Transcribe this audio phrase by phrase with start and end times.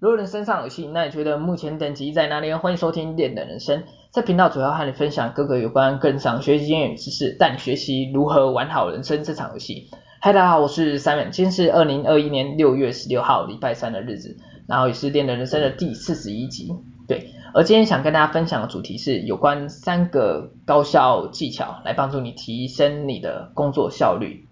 [0.00, 2.50] 如果人身上有戏，那你觉得目前等级在哪里？
[2.54, 9.90] 欢迎收听练的人生，这频道主要和你分享各个有关跟上学习英语知识，带你学习如何玩好人生这场游戏。
[10.22, 16.72] 嗨，大家好，我是 Simon，今天是二零二一年六月十六号，礼拜三的日子，然后也是练的人生的第四十一集。
[17.06, 24.46] 对，而今天想跟大家分享的主题是有关三个高效技巧，来帮助你提升你的工作效率。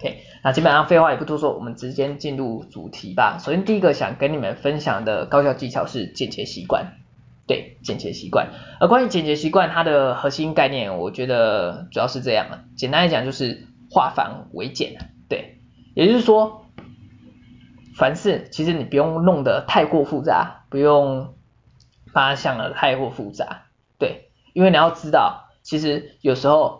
[0.00, 3.36] OK，那基本上废话也不多说，我们直接进入主题吧。
[3.38, 6.94] 首先第一个想跟你们分享的高效技巧是简洁习惯，
[7.46, 8.48] 对，简洁习惯。
[8.80, 12.64] 而关于简洁习惯，它的核心概念，我觉得主要是这样啊。
[12.76, 14.96] 简单来讲就是化繁为简，
[15.28, 15.58] 对，
[15.92, 16.64] 也就是说，
[17.94, 21.34] 凡事其实你不用弄得太过复杂，不用
[22.14, 23.64] 把它想得太过复杂，
[23.98, 26.79] 对，因为你要知道，其实有时候。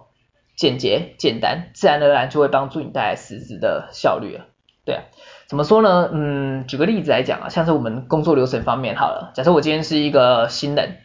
[0.60, 4.44] 简洁简单，自然而然就会帮助你带来实质的效率了。
[4.84, 5.04] 对啊，
[5.48, 6.10] 怎么说呢？
[6.12, 10.98] 嗯，举个例子来讲啊，像是我们工作流程方面好了，假设我今天是一个新人，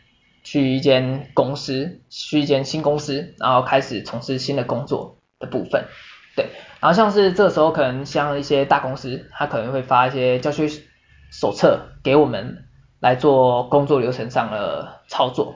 [0.44, 5.86] 去一间公司，去一间新公司，然后开始从事新的工作的部分。
[6.36, 6.48] 对，
[6.82, 10.68] 然后像是这时候可能像一些大公司，他可能会发一些教学
[11.32, 12.66] 手册给我们
[13.00, 15.56] 来做工作流程上的操作。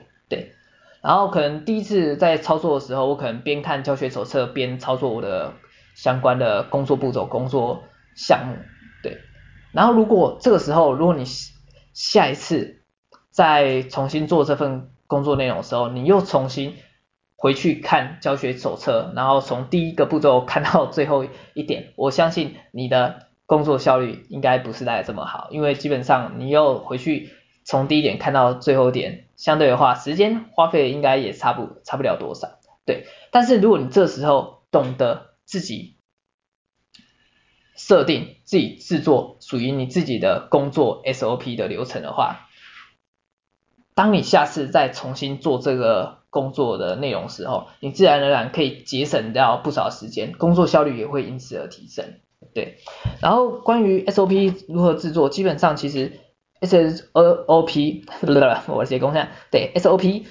[1.02, 5.54] 然后可能第一次在操作的时候，我可能边看教学手册边操作我的
[5.94, 7.84] 相关的工作步骤、工作
[8.14, 8.56] 项目，
[9.02, 9.18] 对。
[9.72, 11.24] 然后如果这个时候，如果你
[11.94, 12.82] 下一次
[13.30, 16.74] 再重新做这份工作内容的时候，你又重新
[17.34, 27.30] 回去看教学手册，然后从第一个步骤看到最后一点，我相信你的工作效率应该不是来这么好，因为基本上你又回去。
[27.70, 33.06] 从第一点看到最后一点，相对的话，时间花费应该也差不差不了多少，对。
[33.30, 35.94] 但是如果你这时候懂得自己
[37.76, 42.48] 设定、自己制作属于你自己的工作 SOP 的流程的话，
[43.94, 52.14] 当你下次再重新做这个工作的内容时候，你自然而然可以节省掉不少时间，工作效率也会因此而提升，
[52.52, 52.78] 对。
[53.22, 56.18] 然后关于 SOP 如何制作，基本上其实。
[56.60, 58.04] SOP，
[58.68, 60.24] 我写功一下，对，SOP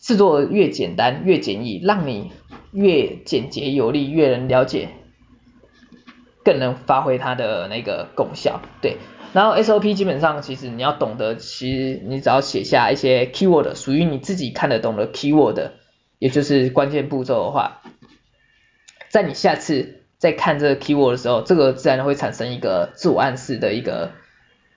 [0.00, 2.30] 制作越简单越简易，让你
[2.72, 4.90] 越简洁有力，越能了解，
[6.44, 8.98] 更能发挥它的那个功效，对。
[9.32, 15.70] 然后 SOP 基本上其实你要懂得，其实你只要写下一些 keyword，属于你自己看得懂的 keyword，
[16.18, 17.82] 也就是关键步骤的话，
[19.08, 24.12] 在你下次再看这个 keyword 的时候，这个自然会产生一个自我暗示的一个。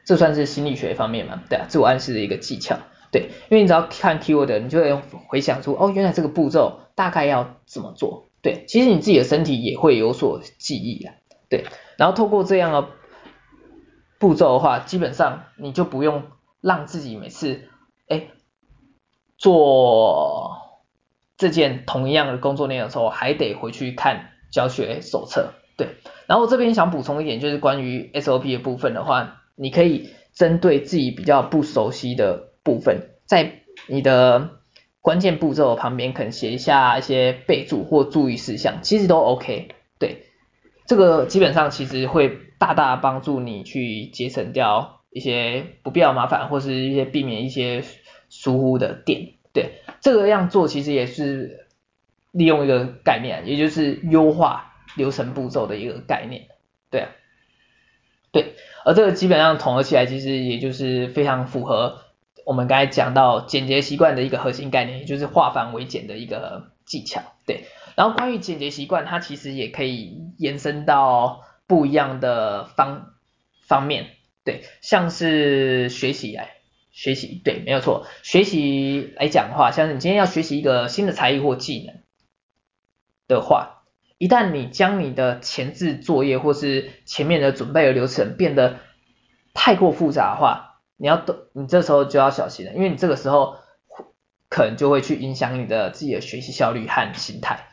[0.05, 1.41] 这算是心理学方面嘛？
[1.49, 2.77] 对啊，自我暗示的一个技巧。
[3.11, 8.27] 对，因为你只要看 keyword，你就会回想出哦，原来这个步骤大概要怎么做。
[8.41, 11.15] 对，其实你自己的身体也会有所记忆啊。
[11.49, 11.63] 对，
[11.97, 12.89] 然后透过这样的
[14.19, 16.23] 步骤的话，基本上你就不用
[16.61, 17.61] 让自己每次
[18.09, 18.27] 哎
[19.37, 20.57] 做
[21.37, 25.53] 这件同样的工作内容的时候，还得回去看教学手册。
[25.77, 25.95] 对，
[26.27, 29.41] 然后这边想补充一点，就是关于 SOP 的部分的话。
[29.55, 34.59] 你可以针对自己比较不熟悉的部分，在你的
[35.01, 39.69] 关键步骤旁边可能写一下一些备注或注意事项，其实都 OK。
[39.97, 40.25] 对，
[40.85, 47.83] 这个基本上其实会大大帮助你去节省掉一些不必要麻烦，或是一些避免一些
[48.29, 49.35] 疏忽的点。
[49.53, 51.67] 对，这个样做其实也是
[52.31, 56.47] 利用一个概念，也就是优化流程步骤的一个概念。
[56.89, 57.07] 对，
[58.33, 58.53] 对。
[58.85, 62.01] 而这个基本上统合起来，其实也就是非常符合
[62.45, 67.23] 我们刚才讲到简洁习惯的一个核心概念，也就是化繁为简的一个技巧。
[67.47, 73.13] 对，然后关于简洁习惯，它其实也可以延伸到不一样的方
[73.65, 74.11] 方面。
[74.43, 76.51] 对，像是学习来
[76.91, 78.05] 学习，对，没有错。
[78.21, 81.95] 学习来讲的话，像是你今天要学习一个新的才艺或技能
[83.27, 83.71] 的话。
[84.17, 88.77] 一旦你将你的前置作业或是前面的准备的流程变得
[89.53, 93.57] 太过复杂的话，你要都，你这时候就要小心了，因为你这个时候
[94.47, 97.67] 可能就会去影响你的自己的学习效率和心态。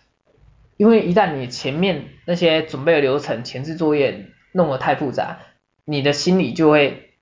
[0.77, 5.39] 因为一旦你前面那些准备的流程、前置作业弄得太复杂，
[5.85, 7.13] 你的心里就会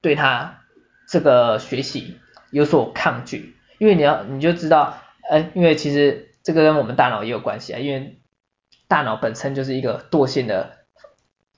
[0.00, 0.60] 对他
[1.06, 2.16] 这个学习
[2.50, 4.98] 有所抗拒，因为你要你就知道，
[5.28, 8.18] 哎，因为其实这个跟我们大脑也有关系啊，因为。
[8.88, 10.84] 大脑本身就是一个惰性的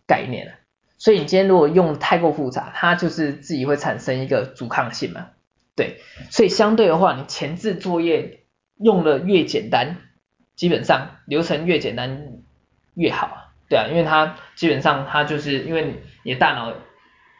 [0.07, 0.55] 概念，
[0.99, 5.29] 所以你今天如果用太过复杂，它就是自己会产生一个阻抗性嘛，
[5.75, 6.01] 对，
[6.31, 8.45] 所以相对的话，你前置作业
[8.79, 9.97] 用的越简单，
[10.55, 12.29] 基本上流程越简单
[12.95, 16.73] 越好，对啊，因为它基本上它就是因为你的大脑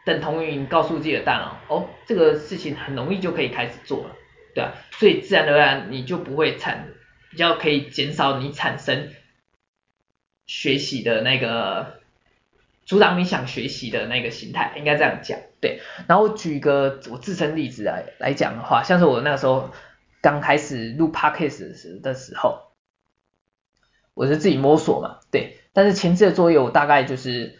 [0.05, 4.15] 等同于你告诉自己的大脑，哦，这个事情很容易就可以开始做了，
[4.53, 6.89] 对啊，所以自然而然你就不会产，
[7.31, 9.09] 比较可以减少你产生
[10.47, 11.95] 学习的那个。
[12.85, 15.81] 阻挡你想学习的那个心态，应该这样讲，对。
[16.07, 19.71] 然后举一个我自身例子来来讲的话，像是我那个时候
[20.21, 22.61] 刚开始录 podcast 的时候，
[24.13, 25.57] 我是自己摸索嘛，对。
[25.73, 27.59] 但是前置的作业我大概就是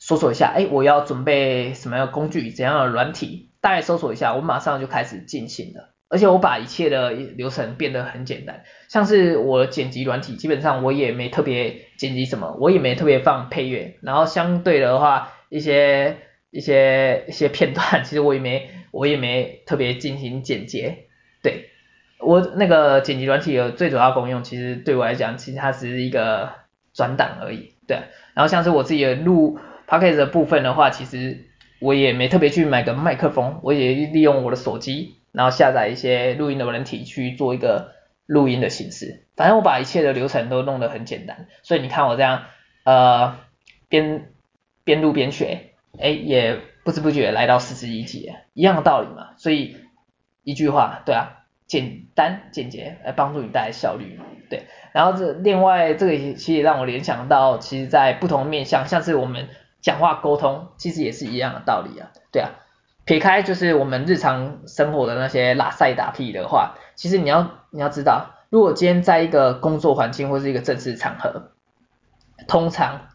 [0.00, 5.93] 搜索一下，哎，我要准备什么样的工具，怎样的软体，大概搜索一下，我马上就开始进行了。
[6.14, 16.18] 而且我把一切的流程变得很简单，像是我剪辑软体，基本上我也没特别剪辑什么，我也没特别放配乐，然后相对的话，一些
[16.52, 21.06] 一些一些片段， 其实我也没我也没特别进行剪接，
[21.42, 21.70] 对，
[22.20, 26.52] 我那个剪辑软体的最主要功用，其实对我来讲，其实它只是一个
[26.92, 27.98] 转档而已，对，
[28.34, 29.58] 然后像是我自己录
[29.88, 31.46] p o c a s t 的部分的话，其实
[31.80, 35.16] 我也没特别去买个麦克风，我也利用我的手机。
[35.34, 37.92] 然后下载一些录音的软体去做一个
[38.26, 42.44] 录音的形式，反正我把一切的流程都弄得很简单，所以你看我这样，
[42.84, 43.36] 呃，
[43.88, 44.32] 边
[44.84, 49.30] 边录边学，哎，也不知不觉来到四十一集，一样的道理嘛。
[49.36, 49.76] 所以
[50.44, 54.62] 一句话，对啊，简单简洁来帮助你带来效率，对。
[54.92, 59.48] 然后这另外这个其实也让我联想到，其实在不同面向，像是我们
[59.80, 62.52] 讲话沟通，其实也是一样的道理啊，对啊。
[63.04, 71.52] 撇开就是我们日常生活的那些拉塞打屁的话，其实你要你要知道，如果今天在一个工作环境或是一个正式场合，
[72.48, 73.08] 通常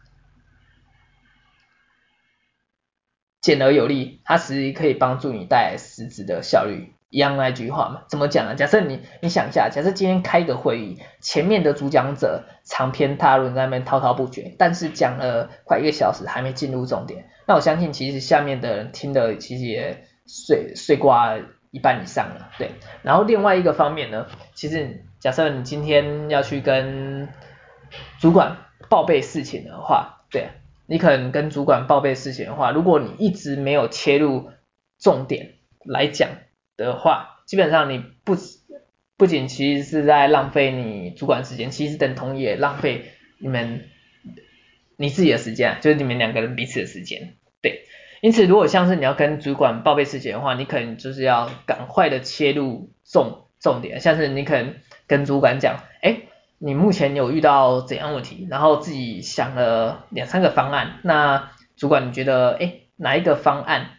[3.40, 6.94] 简而有力，它实际可以帮助你带来实质的效率。
[7.10, 8.54] 一样那句话嘛，怎么讲呢？
[8.54, 21.36] 假设你你想一下，假设今天开一个会议，前面的主讲者长篇大论在那边滔滔不绝，但是讲了快一个小时还没进入重点，那我相信其实下面的人听的其实也睡睡挂
[21.72, 22.70] 一半以上了，对。
[23.02, 27.28] 然后另外一个方面呢，其实假设你今天要去跟
[28.20, 28.56] 主管
[28.88, 30.50] 报备事情的话，对，
[30.86, 34.52] 你可能跟主管报备事情的话，如果你一直没有切入
[35.00, 35.54] 重点
[35.84, 36.28] 来讲。
[36.84, 38.36] 的话，基本上你不
[39.16, 43.84] 不仅其实是在浪费你主管时间，其实等同也浪费你们
[44.96, 47.34] 你自己的时间，就是你们两个人彼此的时间。
[47.62, 47.84] 对，
[48.22, 54.74] 因此如果像是你要跟主管报备事情的话，你可能就是要赶快的切入重重点，像是你可能
[55.06, 56.22] 跟主管讲，哎，
[56.58, 63.90] 你目前有遇到怎样问题，然后自己想了两三个方案，那主管你觉得，哎，哪一个方案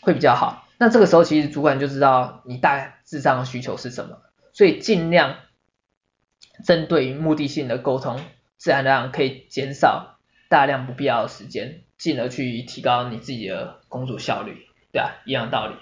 [0.00, 0.59] 会比较好？
[0.80, 4.16] 那这个时候其实主管就知道你大致上的需求是什么，
[4.54, 5.36] 所以尽量
[6.64, 8.18] 针对目的性的沟通，
[8.56, 10.16] 自然而然可以减少
[10.48, 15.74] 大量不必要的时间，进而去提高你自己的工作效率，对啊，一样道理。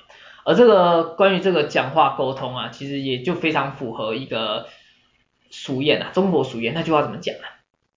[0.45, 4.67] 而这个关于这个讲话沟通啊，其实也就非常符合一个
[5.49, 7.47] 俗谚啊，中国俗谚那句话怎么讲啊？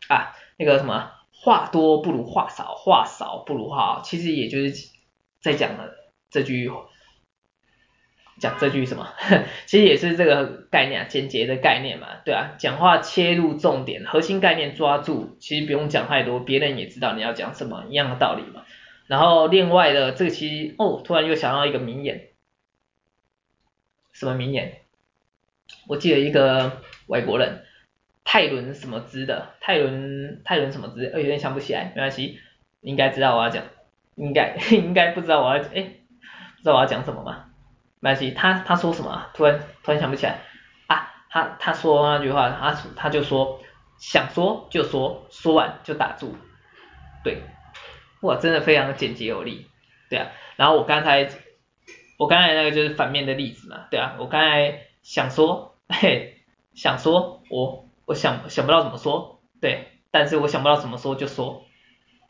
[0.08, 4.90] 啊，那个什么话多不如话少，话少不如话好，其实也就是
[5.42, 5.96] 在讲了
[6.32, 6.72] 这句。
[8.40, 9.08] 讲这句什么？
[9.68, 18.66] 其实也是这个概念啊，简洁的概念嘛，对啊，讲话切入重点，核心概念抓住，其实不用讲太多，别人也知道你要讲什么，一样的道理嘛。
[19.06, 22.30] 然后另外的这个其实哦，突然又想到一个名言，
[24.12, 24.80] 什么名言？
[25.88, 27.64] 我记得一个外国人，
[28.24, 32.40] 泰伦什么兹的，泰伦泰伦什么兹，呃，有点想不起来，没关系，
[32.80, 33.66] 应该知道我要讲，
[34.16, 35.92] 应该 应该不知道我要，哎，
[36.62, 37.46] 知道我要讲什么吗？
[38.00, 39.28] 没关系，他他说什么？
[39.34, 40.40] 突然突然想不起来
[40.88, 41.12] 啊！
[41.30, 43.60] 他他说那句话，他他就说
[44.00, 46.36] 想说就说，说完就打住。
[47.24, 47.44] 对，
[48.22, 49.68] 哇，真的非常简洁有力。
[50.10, 51.30] 对啊，然后我刚才
[52.18, 53.86] 我刚才那个就是反面的例子嘛。
[53.92, 56.42] 对啊，我刚才想说，嘿，
[56.74, 61.64] 想说我我想想不到怎么说，对，但是我想不到怎么说就说，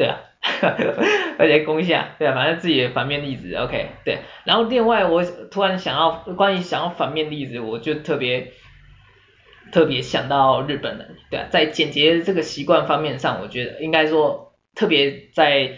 [0.01, 0.17] 对啊。
[1.37, 4.21] 而且攻下，对啊，反正自己的反面例子，OK，对。
[4.43, 8.51] 然后另外我突然想要关于想要反面例子，我就特别
[9.71, 15.73] 特别想到日本人，对啊，在简洁这个习惯方面上，我觉得应该说特别在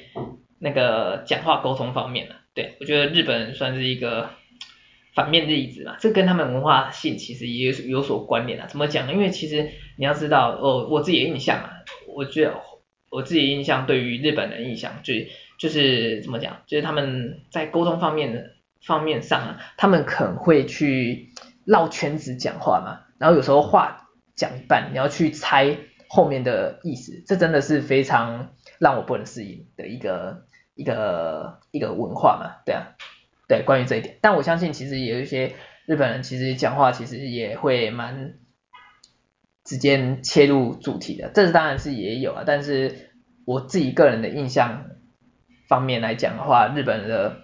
[0.59, 4.29] 那个讲话沟通方面呢，对，我觉得日本人算是一个
[5.13, 8.67] 反面例子嘛，这跟他们文化性其实也有所关联啊。
[8.69, 9.11] 怎么讲呢？
[9.13, 11.69] 因为其实你要知道，哦，我自己的印象啊，
[12.07, 12.53] 我觉得。
[13.13, 15.13] 我自己印象对于日本人印象就
[15.59, 18.51] 就是怎么讲，就是他们在沟通方面的
[18.83, 21.29] 方面上啊，他们可能会去
[21.63, 25.77] 绕圈子讲话嘛，然后有时候话讲一半，你要去猜
[26.09, 32.95] 后面的意思，这真的是非常让我不能适应的一个一个一个文化嘛，对啊，
[33.47, 35.53] 对，关于这一点，但我相信其实也有一些
[35.85, 38.33] 日本人其实讲话其实也会蛮
[39.63, 43.11] 直接切入主题的，这是当然是也有啊，但是
[43.45, 44.85] 我自己个人的印象
[45.67, 47.37] 方面来讲的话，日本的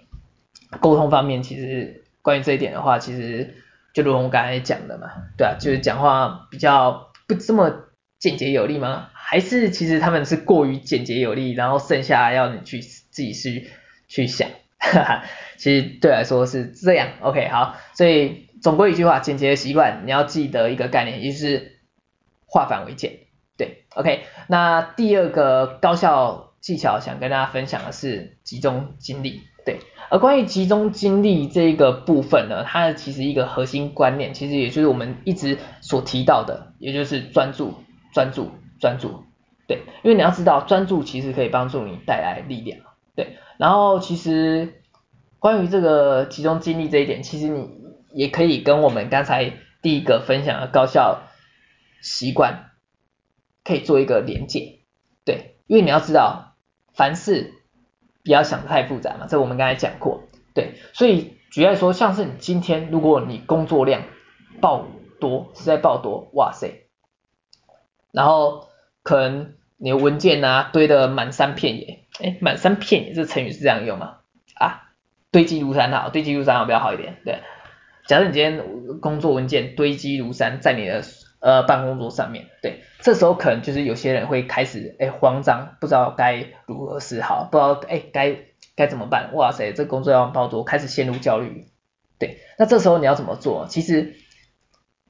[0.80, 3.54] 沟通方面其实关于这一点的话，其实
[3.94, 9.08] 就如同我刚才讲的嘛，对啊，就是讲话比较不这么简洁有力吗？
[9.14, 13.70] 还是其实他们是过于简洁有力，然后剩下要你去自己去
[14.08, 14.48] 去想，
[14.78, 15.24] 哈哈，
[15.56, 21.69] 其实对来说是这样，OK 好，所以总归一句话，简洁的习惯你要记得一个概念，就是
[22.50, 23.20] 化繁为简，
[23.56, 29.78] 对，OK，那第二个高效技巧想跟大家分享的是集中精力，对，
[30.10, 37.74] 而关于集中精力这个部分呢，它其实一个核心观念，其实也就是我们一直所提到的，也就是专注，
[38.12, 38.50] 专注。
[38.80, 39.24] 专注，
[39.68, 42.80] 对，因为你要知道，专注其实可以帮助你带来力量，
[43.14, 43.36] 对。
[43.58, 44.80] 然后其实
[45.38, 47.68] 关于这个集中精力这一点，其实你
[48.14, 49.52] 也可以跟我们刚才
[49.82, 51.24] 第一个分享的高效
[52.00, 52.70] 习惯
[53.64, 54.80] 可以做一个连接，
[55.24, 55.56] 对。
[55.66, 56.56] 因为你要知道，
[56.94, 57.52] 凡事
[58.24, 60.74] 不要想得太复杂嘛，这我们刚才讲过，对。
[60.92, 64.02] 所以举例说，像是你今天如果你工作量
[64.60, 64.86] 爆
[65.20, 66.86] 多，实在爆多，哇塞，
[68.12, 68.68] 然后。
[69.02, 74.18] 可能你的文件啊堆得满山遍野，哎，满山遍野这成语是这样用吗？
[74.54, 74.92] 啊，
[75.32, 77.40] 堆积如山好，堆积如山好比较好一点，对。
[78.06, 81.02] 假设你今天工作文件堆积如山在你的
[81.40, 88.36] 呃办公桌上面，对，这时候可能就是有些人会开始哎慌张，不知道该如何是好，不知道哎该
[88.76, 91.66] 该怎么办，哇塞，这工作要爆多，开始陷入焦虑，
[92.18, 92.38] 对。
[92.58, 93.66] 那这时候你要怎么做？
[93.68, 94.14] 其实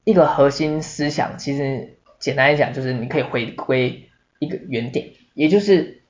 [0.03, 1.97] 一个核心思想，其实。
[2.21, 4.07] 简单来讲，就是你可以回归
[4.37, 6.03] 一个原点，也就是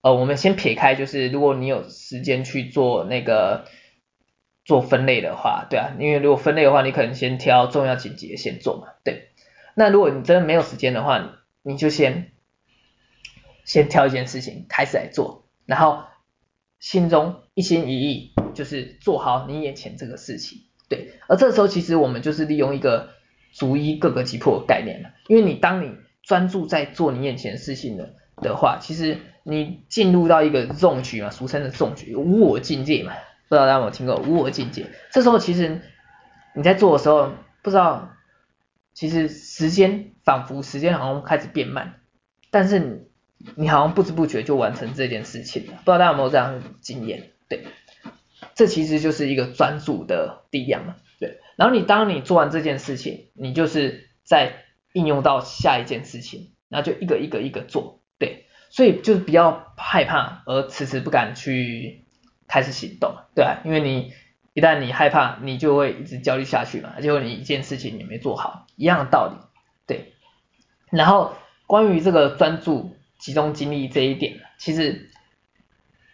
[0.00, 3.66] 呃，我们先撇开，就是如果你有时间去做那个
[4.64, 9.27] 做分类的话，对啊，因为如果分类的话，你可能先挑重要紧急的先做嘛，对。
[9.78, 12.32] 那如果你真的没有时间的话，你就先
[13.64, 16.04] 先挑一件事情开始来做，然后
[16.80, 21.12] 心中一心一意就是做好你眼前这个事情，对。
[21.28, 23.16] 而这时候其实我们就是利用一个。
[23.50, 33.14] 逐一各个击破的概念了，因为你当你专注在做你眼前的事情的的话，其实你进入到一个 zone 区嘛，俗称的 zone 区，无我境界嘛，
[33.48, 34.86] 不知道大家有没有听过无我境界？
[35.10, 35.80] 这时候其实
[36.54, 37.32] 你在做的时候，
[37.62, 38.10] 不知道
[38.98, 42.00] 其实时间仿佛时间好像开始变慢，
[42.50, 42.98] 但是你
[43.54, 47.30] 你好像不知不觉就完成这件事情了，不知道大家有没有这样的经验？
[47.48, 47.64] 对，
[48.56, 50.96] 这其实就是一个专注的力量嘛。
[51.20, 62.04] 对，然后你当你做完这件事情，你就是在应用到下一件事情，然后就一个一个一个做，对，所以就是比较害怕而迟迟不敢去
[62.48, 64.12] 开始行动，对，因为你
[64.58, 69.36] 一旦你害怕，你就会一直焦虑下去嘛，结果你一件事情也没做好，一样的道理，
[69.86, 70.14] 对。
[70.90, 71.34] 然后
[71.68, 75.10] 关于这个专注集中精力这一点，其实。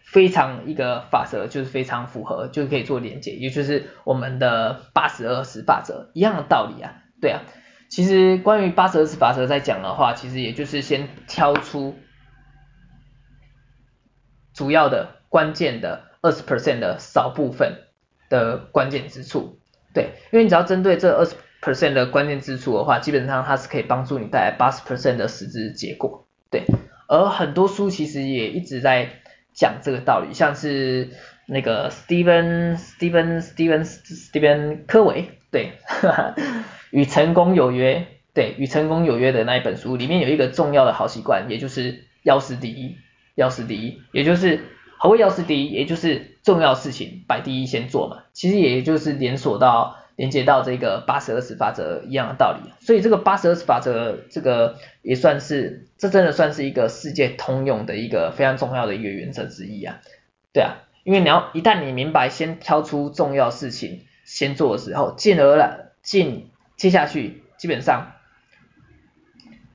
[0.07, 7.43] 非常一个法则就是非常符合，就可以做连接，也就是我们的八十二十法则一样的道理啊，对啊。
[7.89, 11.99] 其实关于八十二十法则在讲的话，其实也就是先挑出
[14.53, 17.84] 主要的关键的二十 percent 的少部分
[18.35, 19.59] 的关键之处，
[19.93, 26.65] 对，因为你只要针对这二十 percent 的关键之处的话，基本上它是可以帮助你带来八十 percent 的实质结果，对。
[27.07, 29.09] 而很多书其实也一直在。
[29.57, 31.11] 讲这个道理，像是
[31.47, 35.75] 那个 Steven Steven Steven Steven 科维，对，
[36.91, 42.97] 与成功有约，对，与成功有约的那一本书里面有一个重要的好习惯，也就是要事第一，
[43.37, 44.59] 要事第一，也就是
[44.99, 49.97] 何谓要事第一，也就是重要事情摆第一先做嘛，其实也就是连锁到。
[50.17, 59.99] 连接到这个八十二十法则一样的道理，所以这个八十二十法则这个也算是，这真的算是一个世界通用的一个非常重要的一个原则之一啊。
[60.53, 68.13] 对啊，因为你要一旦你明白先挑出重要事情先做的时候，进而了进接下去基本上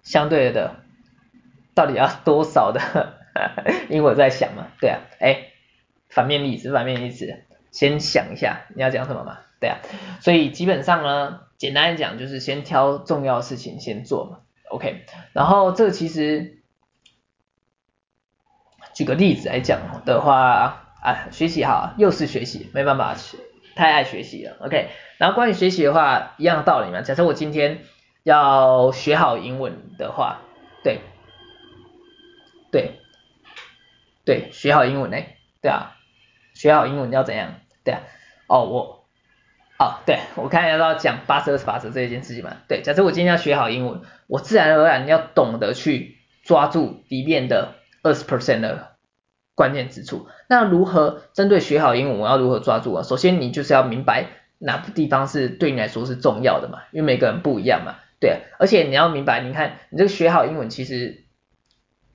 [0.04, 0.78] 相对的
[1.74, 3.19] 到底要多少的，
[3.90, 5.48] 因为我在想嘛，对啊，哎，
[6.10, 9.40] 反面例子，反面例子，先想一下你要讲什么嘛。
[9.60, 9.80] 对啊，
[10.22, 15.06] 所以基本上呢，简单来讲就是先挑重要事情先做嘛，OK。
[15.34, 16.60] 然后这其实
[18.94, 23.16] 举个例子来讲的话，啊，学习哈，又是学习，没办法，
[23.76, 24.88] 太爱学习了，OK。
[25.18, 27.02] 然后关于学习的话，一样的道理嘛。
[27.02, 27.82] 假设我今天
[28.24, 30.40] 要学好英文的话，
[30.86, 31.02] 对，
[32.72, 33.00] 对，
[34.30, 35.18] 对，学好英文呢，
[35.60, 35.98] 对啊，
[36.54, 37.56] 学好英文要怎样？
[37.84, 38.02] 对啊，
[38.46, 39.08] 哦我，
[39.80, 48.98] 哦对，我刚才要讲八十二十法则这一件事情嘛，对，假设我今天要学好英文，我自然而然要懂得去抓住里面的二十 percent 的
[49.56, 50.28] 关键之处。
[50.48, 53.02] 那如何针对学好英文，我要如何抓住啊？
[53.02, 54.28] 首先你就是要明白
[54.60, 61.24] 哪个地方是对你来说是重要的嘛，因为每个人不一样嘛，对，而且你要明白，你看你这个学好英文，其实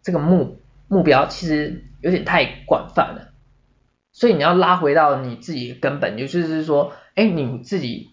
[0.04, 3.32] 这个目目标其实有点太广泛了。
[4.12, 8.10] 所以你要拉回到你自己的根本，也就是说，哎，你自己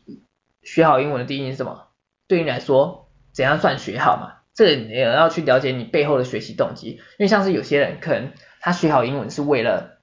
[0.64, 1.90] 学好英文的定义是什么？
[2.28, 4.42] 对你来说，怎样算学好嘛？
[4.54, 10.00] 这个你也要去了解你背后的学习动机，因为像是有些人可能他学好英文是为了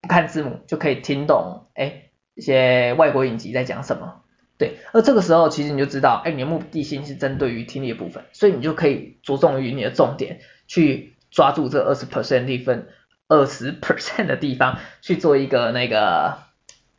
[0.00, 4.22] 不看字幕就可以听懂，哎，一些外国影集在讲什么，
[4.56, 12.86] 对，而这个时候其实你就知道，哎，你的目的性是针对于听力的部分，所以你就可以着重于你的重点去抓住这二十 percent 的分。
[13.30, 16.38] 二十 percent 的地方去做一个那个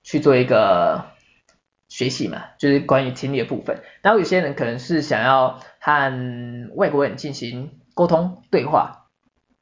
[0.04, 1.06] 去做一个
[1.88, 3.82] 学习嘛，就是关于听力的部分。
[4.04, 9.08] 然后有些人可能是想要和外国人进行沟通对话，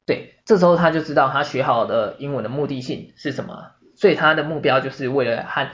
[0.04, 5.70] 对，这时候他就知道他学好的英文的目的性是什么，所以他的目标就是为了和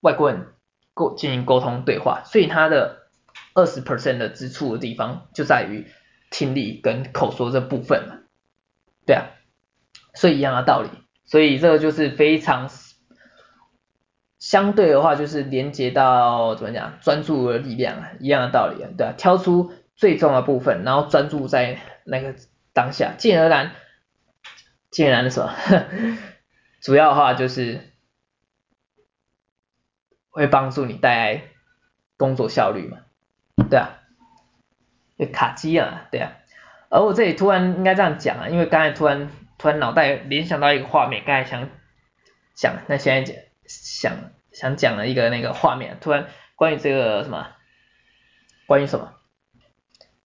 [0.00, 0.48] 外国人
[0.92, 3.06] 沟进行沟通对话，所以他的
[3.54, 5.86] 二十 percent 的支出的地方就在于
[6.32, 8.18] 听力跟口说这部分嘛，
[9.06, 9.28] 对啊。
[10.14, 10.90] 所以一样的道理，
[11.24, 12.68] 所以这个就是非常
[14.38, 22.34] 相对的话，就是连接到怎么讲专注的力量啊，一样的道理啊，对啊，挑出最重要的部分，然后专注在那个
[22.74, 23.72] 当下，进而然，
[24.90, 25.54] 进而然的什么，
[26.82, 27.80] 主要的话就是
[30.28, 31.44] 会帮助你带来
[32.18, 32.98] 工作效率嘛，
[33.70, 34.01] 对啊，
[35.26, 36.32] 卡机啊，对啊，
[36.88, 39.30] 而我这里突然应该这样讲啊，因为刚才突然。
[39.58, 41.68] 突然脑袋联想到一个画面，刚才想
[42.52, 44.12] 讲，那现在讲想
[44.50, 46.26] 想讲了一个那个画面，突然
[46.56, 47.46] 关于这个什么，
[48.66, 49.12] 关于什么，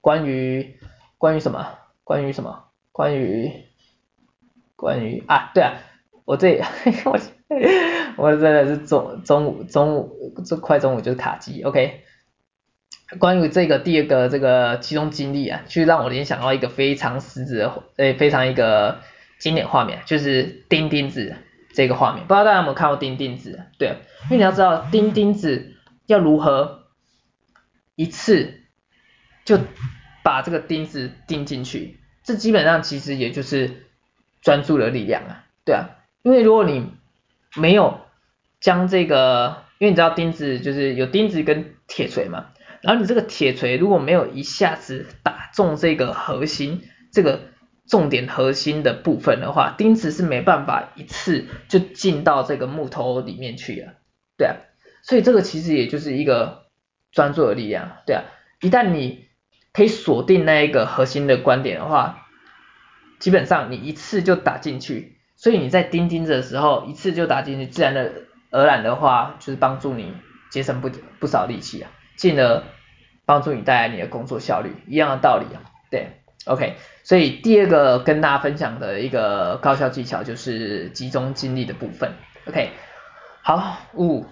[0.01, 0.79] 关于
[1.19, 3.51] 关于什么，关于什么，关于
[4.75, 5.75] 关于啊，对啊，
[6.25, 6.59] 我这
[7.05, 7.19] 我
[8.17, 12.06] 我真的是中中午中午这快中午就是卡机，OK。
[13.19, 18.99] 关于这个第二个这个集中精力啊，就让我联想到一个非常实质的，诶，非常一个。
[19.39, 21.35] 经典画面就是钉钉子
[21.71, 23.61] 这个画面，不知道大家有没有看过钉钉子？
[23.77, 23.89] 对，
[24.23, 25.75] 因为你要知道钉钉子
[26.07, 26.87] 要如何
[27.93, 28.61] 一次
[29.45, 29.59] 就
[30.23, 33.85] 把这个钉子钉进去，这基本上其实也就是
[34.41, 35.89] 专注的力量啊，对啊，
[36.23, 36.91] 因为如果你
[37.55, 37.99] 没有
[38.59, 42.47] 将这个，因为你知道钉子就是有钉子跟铁锤嘛，
[42.87, 47.41] 然后你这个铁锤如果没有一下子打中这个核心，这个。
[47.89, 53.93] 重点核心的部分的话，钉子是没办法一次就进到这个木头里面去了，
[54.37, 54.57] 对啊，
[55.03, 56.65] 所以这个其实也就是一个
[57.13, 58.25] 专注的力量，对啊，
[58.59, 59.29] 一旦你
[59.71, 62.27] 可以锁定那一个核心的观点的话，
[63.19, 68.11] 基本上你一次就打进去，所以你在钉钉子的时候一次就打进去，自然的
[68.51, 70.11] 而然的话就是帮助你
[70.51, 72.63] 节省不不少力气啊，进而
[73.27, 75.61] 帮助你带来你的工作效率，一样的道理啊，
[75.91, 76.07] 对。
[76.45, 82.13] OK，所以第二个跟大家分享的一个高效技巧就是集中精力的部分。
[82.47, 82.69] OK，
[83.41, 84.25] 好，五、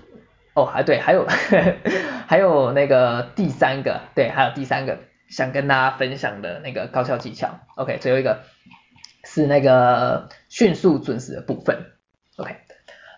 [0.54, 1.28] 哦，还对，还有
[2.26, 7.60] 还有那个第三个，对，还有第三个想跟大家分享的那个高效技巧。
[7.76, 8.44] OK，最后一个
[9.26, 11.88] 是那个迅速准时的部分。
[12.38, 12.56] OK，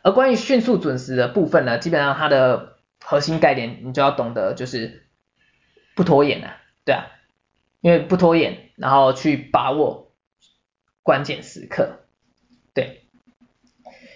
[0.02, 5.04] 而关于迅速准时的部分呢，基本上它的核心概念你就要懂得就是
[5.98, 7.12] 不拖延啊，对啊。
[7.80, 10.12] 因为不拖延，然后去把握
[11.04, 12.00] 关键时刻，
[12.74, 13.08] 对，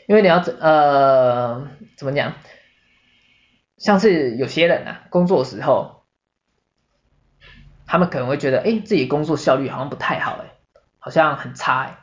[0.08, 2.34] 因为你要呃怎么讲，
[3.78, 6.04] 像是有些人啊，工作的时候，
[7.86, 10.54] 他们可能会觉得，哎，自己工作效率好像不太好，哎，
[10.98, 12.00] 好像很差，哎，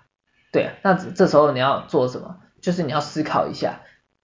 [0.53, 2.41] 对啊，那这时候你要做什么？
[2.63, 3.83] 就是你要思考一下，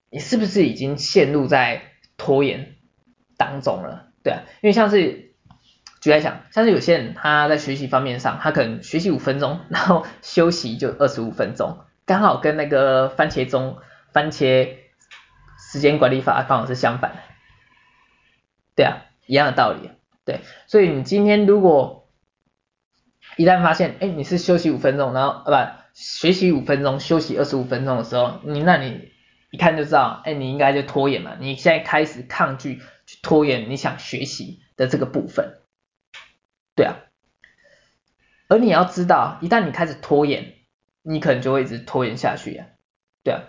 [0.08, 1.82] 你是不是已经陷入在
[2.16, 2.76] 拖延
[3.36, 4.12] 当中了？
[4.22, 5.23] 对啊，因为像是。
[6.04, 13.78] 举例来讲，像是有些人他在学习方面上，他可能学习五分钟，然后休息就二十五分钟，刚好跟那个番茄钟、
[14.12, 14.68] 番茄
[15.72, 17.16] 时间管理法刚好是相反的。
[18.76, 19.92] 对啊，一样的道理。
[20.26, 22.10] 对，所以你今天如果
[23.38, 29.08] 一旦发现，哎，你是休息五分钟，然后呃不，学习五分钟，休息二十五分钟的时候，你那你
[29.50, 35.54] 一看就知道，哎，你应该就拖延嘛，你现在开始抗拒去拖延你想学习的这个部分。
[38.48, 40.54] 而你要知道，一旦你开始拖延，
[41.02, 42.66] 你可能就会一直拖延下去啊，
[43.22, 43.42] 对啊。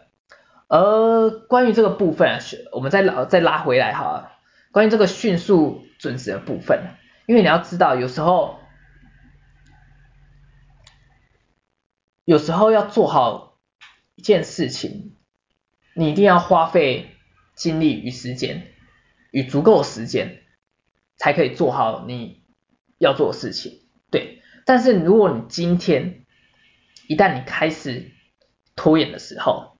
[0.67, 2.39] 而关于这个部分啊，
[2.71, 4.31] 我们再拉再拉回来哈，
[4.71, 6.95] 关于这个迅速准时的部分，
[7.27, 8.59] 因为你要知道，有时候
[12.23, 13.59] 有时候要做好
[14.15, 15.15] 一件事情，
[15.93, 17.11] 你一定要花费
[17.53, 18.73] 精力与时间，
[19.29, 20.41] 与足够的时间，
[21.17, 22.43] 才可以做好你
[22.97, 23.84] 要做的事情，
[24.65, 26.25] 但是如果你今天
[27.07, 28.11] 一旦你开始
[28.75, 29.77] 拖延的时候，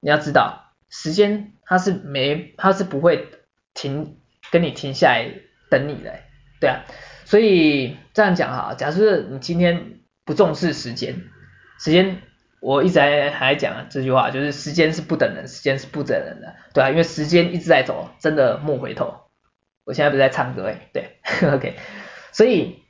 [0.00, 3.28] 你要知道时间它是没它是不会
[3.74, 4.18] 停
[4.50, 5.30] 跟你停下来
[5.70, 6.18] 等你的，
[6.60, 6.84] 对啊。
[7.24, 11.22] 所以这样讲哈，假设你今天不重视时间，
[11.78, 12.20] 时间
[12.60, 19.14] 我一直还还讲这句话，就是时间是不等人，时间是不等人的，对啊，因为时间一直在走，真的莫回头。
[19.84, 21.20] 我现在不是在唱歌哎，对，
[21.54, 21.76] OK，
[22.32, 22.82] 所以。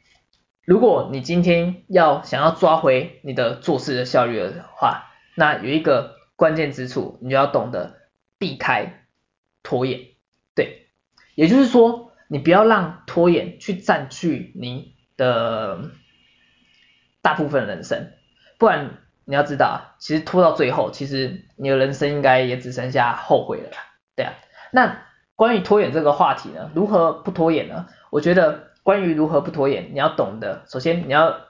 [0.69, 7.97] 如果你今天要想要抓回你的做事的效率的话，那有一个关键之处，你就要懂得
[8.37, 9.07] 避开
[9.63, 10.09] 拖延，
[10.55, 10.89] 对，
[11.35, 15.91] 也就是说，你不要让拖延去占据你的
[17.23, 18.13] 大部分人生，
[18.59, 23.71] 不然你要知道，其实拖到最后，其实你的人生应该也只剩下后悔了，
[24.15, 24.35] 对啊。
[24.71, 25.01] 那
[25.35, 27.87] 关于拖延这个话题呢，如何不拖延呢？
[28.11, 28.68] 我觉得。
[28.89, 31.41] 关于如何不拖延，你要懂得，首先你要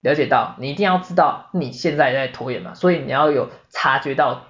[0.00, 4.48] 了解到，你一定要知道你现在在拖延嘛，所以你要有察觉到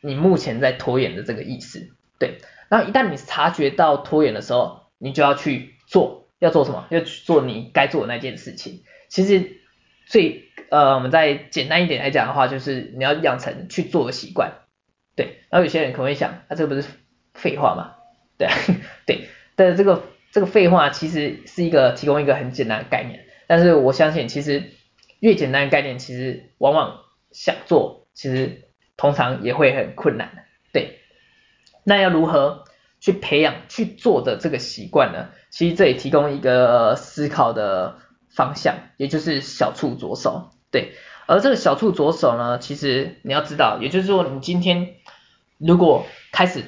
[0.00, 2.40] 你目前在拖延的这个意思，对。
[2.68, 6.88] 然后一旦你察觉到拖延的时候，你就要去做，要做什么？
[6.90, 8.82] 要去做你该做的那件事情。
[9.08, 9.60] 其实
[10.06, 14.54] 最呃，我们再简单一点来讲的话，就是你要养成去做的习惯，
[15.14, 15.38] 对。
[15.50, 16.88] 然后有些人可能会想，啊，这个不是
[17.32, 17.94] 废话吗？
[18.38, 18.48] 对，
[19.06, 20.02] 对，但是这个。
[20.30, 24.72] 这个废话其实是一个提供一个很简单的概念，但是我相信其实
[25.20, 27.00] 越简单的概念，其实往往
[27.32, 30.44] 想做，其实通常也会很困难。
[30.70, 30.98] 对，
[31.82, 32.64] 那要如何
[33.00, 35.30] 去培养去做的这个习惯呢？
[35.48, 40.50] 其实这里提供一个思考的方向，也就是小处着手。
[40.70, 40.92] 对，
[41.26, 44.96] 而这个小处着手呢，其实你要知道，也就是说你今天
[45.56, 46.64] 如果开始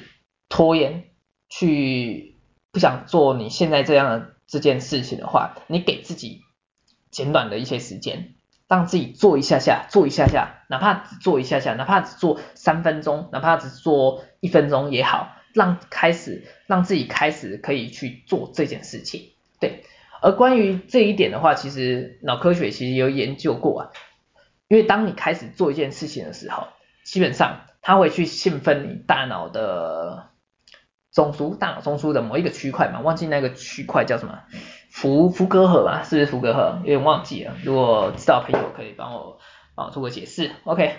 [0.49, 1.03] 拖延
[1.47, 2.30] 去。
[2.71, 6.41] 不想做你现在这样的这件事情的话，你给自己
[7.09, 8.33] 简短的一些时间，
[8.67, 19.31] 让自己做一下下，做一下下，哪怕只做一下下，哪怕只做三分钟，哪怕只做一分钟也好，让开始让自己开始可以去做这件事情。
[19.59, 19.83] 对，
[20.21, 23.89] 而关于这一点的话，其实脑科学其实有研究过啊，
[24.69, 26.67] 因为当你开始做一件事情的时候，
[27.03, 30.30] 基本上它会去兴奋你大脑的。
[31.11, 34.39] 中枢，大脑中枢的某一个区块嘛，忘记那个区块叫什么，
[34.89, 36.79] 福福格核吧，是不是福格核？
[36.79, 39.39] 有点忘记了，如果知道朋友可以帮我
[39.75, 40.95] 帮我做个解释，OK？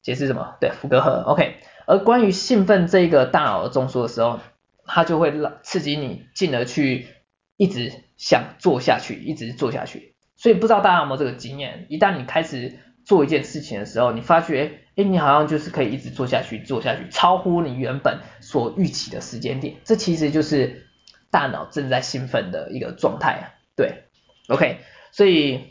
[0.00, 0.56] 解释什么？
[0.60, 1.56] 对，福格核，OK？
[1.86, 4.40] 而关于兴奋这个大脑的中枢的时候，
[4.86, 7.08] 它就会刺激你，进而去
[7.56, 10.14] 一直想做下去，一直做下去。
[10.36, 11.86] 所以不知道大家有没有这个经验？
[11.88, 12.80] 一旦你开始
[13.12, 19.74] 做一件事情的时候，你发觉，哎，你好像就是可以一直做下去，做下去，超乎你原本所预期的时间点。
[19.84, 20.86] 这其实就是
[21.30, 23.44] 大脑正在兴奋的一个状态啊。
[23.76, 24.04] 对
[24.48, 24.78] ，OK，
[25.10, 25.64] 所以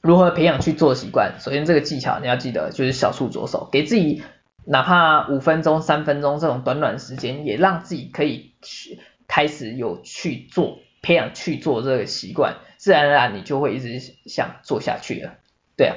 [0.00, 1.34] 如何培养去做习惯？
[1.38, 4.22] 首先这个技巧你要记得，就是小处着手，给自己
[4.64, 15.34] 哪怕五分钟、三分钟这种短短时间，也让自己可以去开始有去做，培养去做这个习惯，自然而然你就会一直想做下去了。
[15.76, 15.96] 对啊，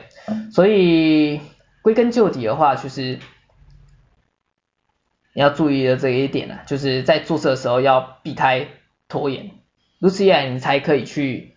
[0.52, 1.40] 所以
[1.82, 3.20] 归根究底的话，就是
[5.34, 8.68] 你要注意的这一点呢，就是在做事的时候要避开
[9.08, 9.52] 拖延，
[10.00, 11.56] 如此一来你才可以去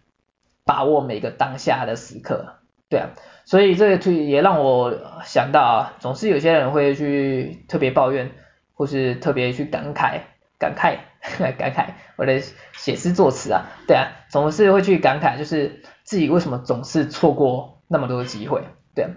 [0.65, 2.57] 把握每个当下的时刻。
[2.91, 3.11] 对啊，
[3.47, 8.33] 所以这个也让我想到啊，总是有些人会去特别抱怨，
[8.75, 10.21] 或是特别去感慨、
[10.59, 10.99] 感慨、
[11.57, 17.80] 感慨，我的写诗作词啊，对啊，总是会去感慨，就是自己为什么总是错过。
[17.93, 18.63] 那么多的机会，
[18.95, 19.09] 对，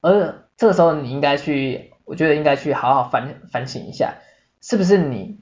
[0.00, 4.16] 而这个时候你应该去，我觉得应该去好好反反省一下，
[4.60, 5.38] 是不是你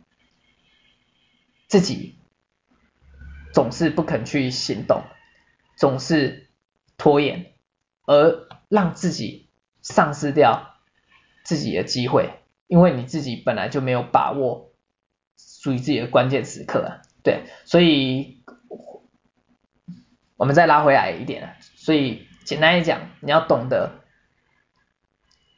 [1.67, 2.19] 自己
[3.55, 5.03] 总是不肯去行动，
[5.79, 6.51] 总是
[6.99, 7.55] 拖延，
[8.05, 9.49] 而让自己
[9.81, 10.75] 丧失掉
[11.43, 12.35] 自己的机会，
[12.67, 14.75] 因为你自己本来就没有把握
[15.39, 18.43] 属于自己的关键时刻，对，所以
[20.37, 22.29] 我们再拉回来一点，所以。
[22.45, 23.91] 简单来讲，你要懂得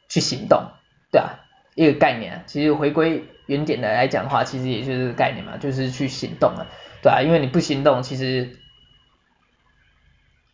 [0.08, 0.70] 去行动，
[1.10, 1.40] 对啊，
[1.74, 6.66] 一个概念，其实回归原点的来讲的话，其实也就是概念嘛，就是去行动了，
[7.02, 8.58] 对啊，因为你不行动，其实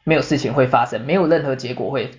[0.04, 2.10] 没有事情会发生，没有任何结果会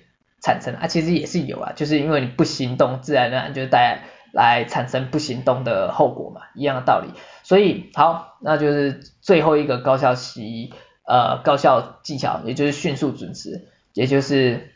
[0.41, 0.75] 产生。
[0.75, 3.99] 啊，其实也是有啊，就是因为你不行动，自然而然就带
[4.33, 7.09] 来，来产生不行动的后果嘛，一样的道理。
[7.43, 10.73] 所以好，那就是最后一个高效期
[11.05, 14.71] 呃高效技巧，也就是迅速准时，也就是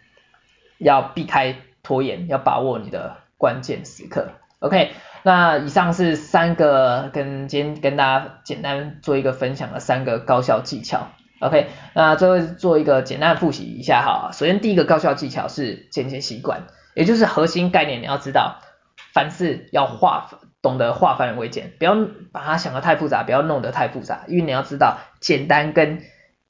[0.77, 4.29] 要避开拖延，要把握你的关键时刻。
[4.59, 4.91] OK，
[5.23, 11.09] 那以上是三个跟今天跟大家简单做一个分享的三个高效技巧。
[11.39, 14.31] OK，那最后做一个简单复习一下哈。
[14.33, 16.63] 首先第一个高效技巧是间接习惯，
[16.95, 18.59] 也就是核心概念你要知道，
[19.13, 20.31] 凡事要化，
[20.63, 21.95] 懂得化繁为简，不要
[22.31, 26.01] 把它想得太复杂，不要弄得太复杂，因为你要知道简单跟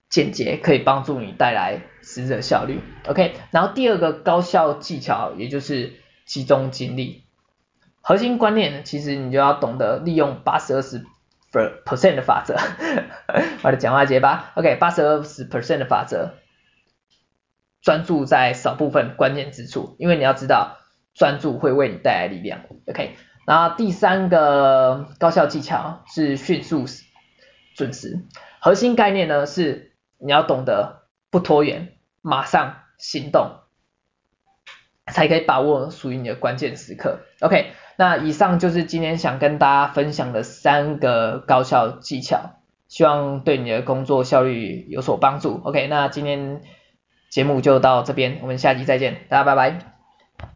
[0.10, 2.80] 简洁可以帮助你带来死者效率。
[3.06, 5.93] OK，然后第二个高效技巧也就是
[6.26, 7.26] 集中精力。
[8.00, 11.04] 核心观念呢，其实你就要懂得利用八十二十
[11.52, 12.56] percent 的法则，
[13.63, 16.32] 我的讲话结巴，OK，八十二十 percent 的法则，
[17.82, 20.78] 专注在少部分关键之处，因为你要知道
[21.13, 23.17] 专注会为你带来力量，OK。
[23.46, 26.86] 然后第三个高效技巧是迅速
[27.76, 28.22] 准时，
[28.62, 33.60] 核心概念呢是你要懂得不拖延，马上行动，
[35.08, 37.71] 才可以把握属于你的关键时刻，OK。
[37.99, 45.60] 那以上就是今天想跟大家分享的三个高效技巧，希望对你的工作效率有所帮助。
[45.63, 46.62] OK，那今天
[47.30, 49.96] 节目就到这边，我们下期再见，大家拜拜。